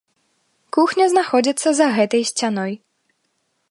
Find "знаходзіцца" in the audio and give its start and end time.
1.13-1.69